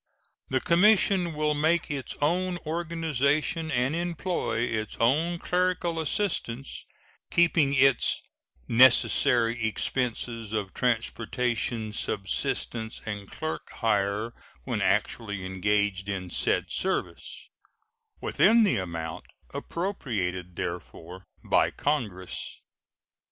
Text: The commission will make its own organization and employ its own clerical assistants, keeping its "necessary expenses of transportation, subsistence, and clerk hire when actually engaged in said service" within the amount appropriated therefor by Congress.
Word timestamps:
The 0.49 0.59
commission 0.59 1.35
will 1.35 1.53
make 1.53 1.91
its 1.91 2.17
own 2.23 2.57
organization 2.65 3.71
and 3.71 3.95
employ 3.95 4.61
its 4.61 4.97
own 4.99 5.37
clerical 5.37 5.99
assistants, 5.99 6.85
keeping 7.29 7.75
its 7.75 8.19
"necessary 8.67 9.63
expenses 9.63 10.53
of 10.53 10.73
transportation, 10.73 11.93
subsistence, 11.93 13.03
and 13.05 13.29
clerk 13.29 13.69
hire 13.73 14.33
when 14.63 14.81
actually 14.81 15.45
engaged 15.45 16.09
in 16.09 16.31
said 16.31 16.71
service" 16.71 17.51
within 18.19 18.63
the 18.63 18.77
amount 18.77 19.25
appropriated 19.53 20.55
therefor 20.55 21.27
by 21.43 21.69
Congress. 21.69 22.59